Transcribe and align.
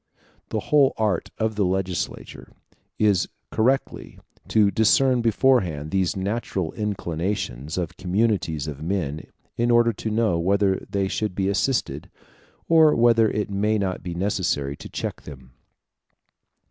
The 0.49 0.61
whole 0.73 0.93
art 0.97 1.29
of 1.37 1.53
the 1.55 1.63
legislator 1.63 2.51
is 2.97 3.29
correctly 3.51 4.17
to 4.47 4.71
discern 4.71 5.21
beforehand 5.21 5.91
these 5.91 6.15
natural 6.15 6.71
inclinations 6.73 7.77
of 7.77 7.97
communities 7.97 8.65
of 8.65 8.81
men, 8.81 9.27
in 9.57 9.69
order 9.69 9.93
to 9.93 10.09
know 10.09 10.39
whether 10.39 10.83
they 10.89 11.07
should 11.07 11.35
be 11.35 11.49
assisted, 11.49 12.09
or 12.67 12.95
whether 12.95 13.29
it 13.29 13.51
may 13.51 13.77
not 13.77 14.01
be 14.01 14.15
necessary 14.15 14.75
to 14.77 14.89
check 14.89 15.21
them. 15.21 15.51